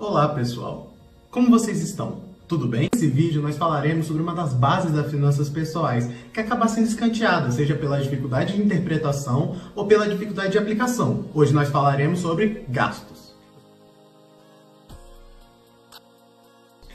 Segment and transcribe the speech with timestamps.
[0.00, 0.94] Olá pessoal,
[1.30, 2.22] como vocês estão?
[2.48, 2.88] Tudo bem?
[2.90, 7.50] Nesse vídeo nós falaremos sobre uma das bases das finanças pessoais que acaba sendo escanteada,
[7.50, 11.26] seja pela dificuldade de interpretação ou pela dificuldade de aplicação.
[11.34, 13.34] Hoje nós falaremos sobre gastos.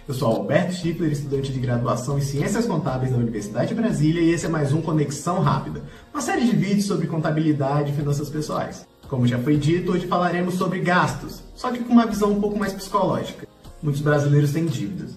[0.08, 4.32] Eu sou Alberto Schiffler, estudante de graduação em Ciências Contábeis da Universidade de Brasília e
[4.32, 8.84] esse é mais um Conexão Rápida, uma série de vídeos sobre contabilidade e finanças pessoais.
[9.08, 12.58] Como já foi dito, hoje falaremos sobre gastos, só que com uma visão um pouco
[12.58, 13.48] mais psicológica.
[13.82, 15.12] Muitos brasileiros têm dívidas.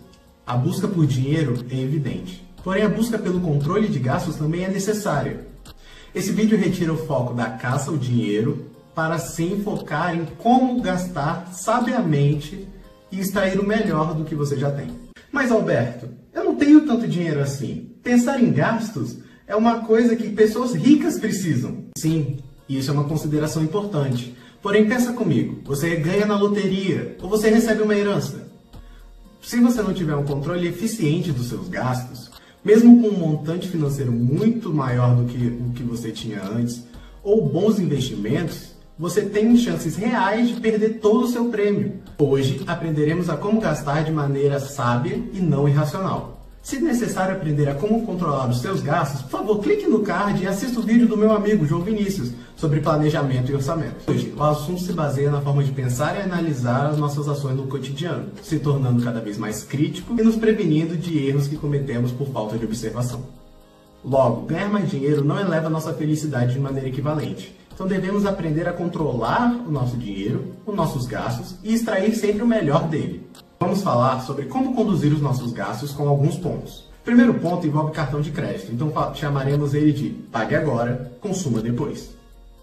[0.46, 4.69] A busca por dinheiro é evidente, porém a busca pelo controle de gastos também é
[4.69, 5.46] necessária.
[6.15, 11.48] Esse vídeo retira o foco da caça ao dinheiro para sim focar em como gastar
[11.52, 12.68] sabiamente
[13.10, 14.88] e extrair o melhor do que você já tem.
[15.32, 17.91] Mas Alberto, eu não tenho tanto dinheiro assim.
[18.02, 21.84] Pensar em gastos é uma coisa que pessoas ricas precisam.
[21.96, 22.38] Sim,
[22.69, 24.37] e isso é uma consideração importante.
[24.63, 28.49] Porém, pensa comigo: você ganha na loteria ou você recebe uma herança.
[29.41, 32.30] Se você não tiver um controle eficiente dos seus gastos,
[32.65, 36.85] mesmo com um montante financeiro muito maior do que o que você tinha antes,
[37.23, 41.95] ou bons investimentos, você tem chances reais de perder todo o seu prêmio.
[42.19, 46.38] Hoje aprenderemos a como gastar de maneira sábia e não irracional.
[46.69, 50.47] Se necessário aprender a como controlar os seus gastos, por favor, clique no card e
[50.47, 54.05] assista o vídeo do meu amigo João Vinícius sobre planejamento e orçamento.
[54.07, 57.69] Hoje, o assunto se baseia na forma de pensar e analisar as nossas ações no
[57.69, 62.29] cotidiano, se tornando cada vez mais crítico e nos prevenindo de erros que cometemos por
[62.29, 63.23] falta de observação.
[64.05, 67.56] Logo, ganhar mais dinheiro não eleva nossa felicidade de maneira equivalente.
[67.72, 72.47] Então devemos aprender a controlar o nosso dinheiro, os nossos gastos e extrair sempre o
[72.47, 73.27] melhor dele.
[73.60, 76.84] Vamos falar sobre como conduzir os nossos gastos com alguns pontos.
[77.00, 82.10] O primeiro ponto envolve cartão de crédito, então chamaremos ele de pague agora, consuma depois.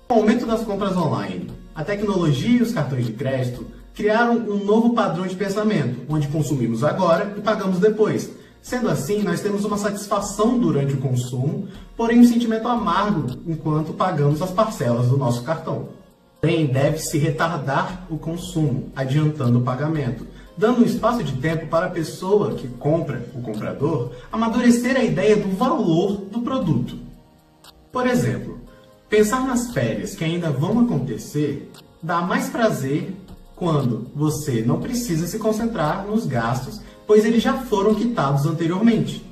[0.09, 4.93] O aumento das compras online, a tecnologia e os cartões de crédito criaram um novo
[4.93, 8.29] padrão de pensamento, onde consumimos agora e pagamos depois.
[8.61, 14.41] Sendo assim, nós temos uma satisfação durante o consumo, porém um sentimento amargo enquanto pagamos
[14.41, 15.89] as parcelas do nosso cartão.
[16.39, 20.25] Porém, deve-se retardar o consumo, adiantando o pagamento,
[20.57, 25.35] dando um espaço de tempo para a pessoa que compra, o comprador, amadurecer a ideia
[25.35, 26.97] do valor do produto.
[27.91, 28.59] Por exemplo,
[29.09, 31.71] pensar nas férias que ainda vão acontecer
[32.01, 33.16] dá mais prazer
[33.55, 39.25] quando você não precisa se concentrar nos gastos, pois eles já foram quitados anteriormente.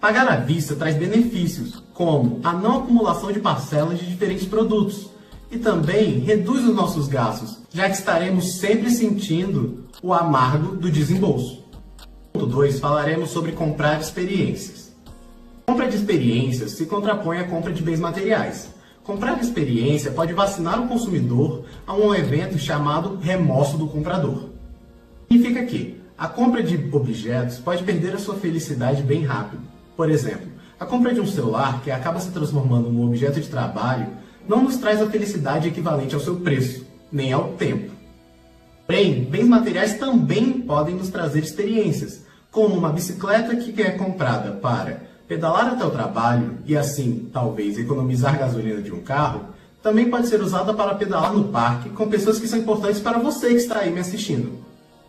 [0.00, 5.10] Pagar à vista traz benefícios, como a não acumulação de parcelas de diferentes produtos,
[5.50, 11.64] e também reduz os nossos gastos, já que estaremos sempre sentindo o amargo do desembolso.
[12.32, 14.92] Ponto 2, falaremos sobre comprar experiências.
[15.66, 18.68] Compra de experiências se contrapõe à compra de bens materiais.
[19.02, 24.50] Comprar experiência pode vacinar o consumidor a um evento chamado remorso do comprador.
[25.30, 29.62] Significa que a compra de objetos pode perder a sua felicidade bem rápido.
[29.96, 30.48] Por exemplo,
[30.78, 34.08] a compra de um celular que acaba se transformando num objeto de trabalho
[34.48, 37.92] não nos traz a felicidade equivalente ao seu preço, nem ao tempo.
[38.86, 45.02] Porém, bens materiais também podem nos trazer experiências, como uma bicicleta que é comprada para
[45.28, 49.44] pedalar até o trabalho e assim, talvez, economizar gasolina de um carro,
[49.82, 53.48] também pode ser usada para pedalar no parque com pessoas que são importantes para você
[53.48, 54.64] que está aí me assistindo.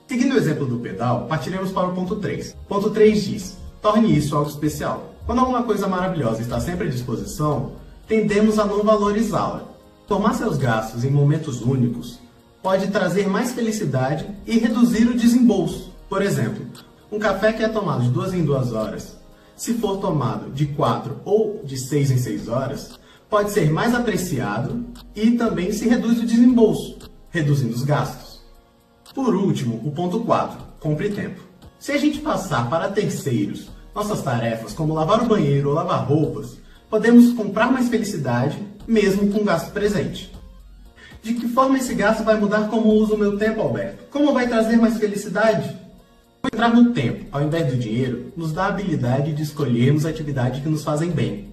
[0.08, 2.56] Seguindo o exemplo do pedal, partiremos para o ponto 3.
[2.68, 5.14] Ponto 3 diz: torne isso algo especial.
[5.26, 7.74] Quando alguma coisa maravilhosa está sempre à disposição,
[8.10, 9.70] tendemos a não valorizá-la.
[10.08, 12.20] Tomar seus gastos em momentos únicos
[12.62, 15.94] pode trazer mais felicidade e reduzir o desembolso.
[16.10, 16.66] Por exemplo,
[17.12, 19.16] um café que é tomado de duas em duas horas,
[19.56, 23.00] se for tomado de quatro ou de seis em seis horas,
[23.30, 24.84] pode ser mais apreciado
[25.16, 26.98] e também se reduz o desembolso,
[27.30, 28.42] reduzindo os gastos.
[29.14, 31.42] Por último, o ponto 4, compre tempo.
[31.78, 36.58] Se a gente passar para terceiros nossas tarefas, como lavar o banheiro ou lavar roupas,
[36.90, 38.58] podemos comprar mais felicidade
[38.88, 40.34] mesmo com gasto presente.
[41.22, 44.06] De que forma esse gasto vai mudar como uso o meu tempo, Alberto?
[44.10, 45.78] Como vai trazer mais felicidade?
[46.46, 50.70] Entrar no tempo, ao invés do dinheiro, nos dá a habilidade de escolhermos atividades que
[50.70, 51.50] nos fazem bem.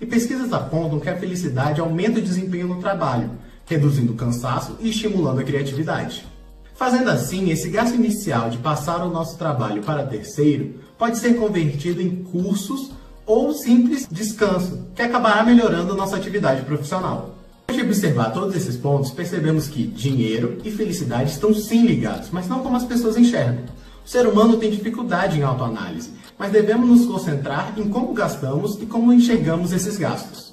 [0.00, 3.30] E pesquisas apontam que a felicidade aumenta o desempenho no trabalho,
[3.64, 6.26] reduzindo o cansaço e estimulando a criatividade.
[6.74, 12.02] Fazendo assim, esse gasto inicial de passar o nosso trabalho para terceiro pode ser convertido
[12.02, 12.90] em cursos
[13.26, 17.34] ou simples descanso, que acabará melhorando nossa atividade profissional.
[17.66, 22.46] Depois de observar todos esses pontos, percebemos que dinheiro e felicidade estão sim ligados, mas
[22.46, 23.64] não como as pessoas enxergam.
[24.04, 28.86] O ser humano tem dificuldade em autoanálise, mas devemos nos concentrar em como gastamos e
[28.86, 30.52] como enxergamos esses gastos.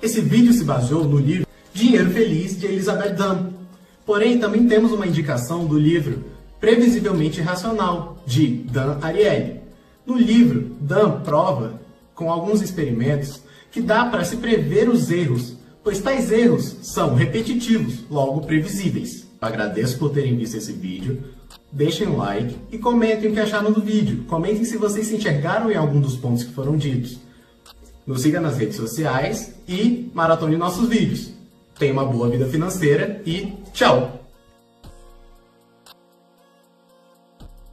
[0.00, 3.52] Esse vídeo se baseou no livro Dinheiro Feliz de Elizabeth Dunn.
[4.06, 6.24] Porém, também temos uma indicação do livro
[6.60, 9.63] Previsivelmente Racional, de Dan Ariely.
[10.06, 11.80] No livro, Dan prova,
[12.14, 13.42] com alguns experimentos,
[13.72, 19.26] que dá para se prever os erros, pois tais erros são repetitivos, logo previsíveis.
[19.40, 21.22] Agradeço por terem visto esse vídeo,
[21.72, 24.24] deixem um like e comentem o que acharam do vídeo.
[24.28, 27.18] Comentem se vocês se enxergaram em algum dos pontos que foram ditos.
[28.06, 31.30] Nos siga nas redes sociais e maratone nossos vídeos.
[31.78, 34.23] Tenha uma boa vida financeira e tchau!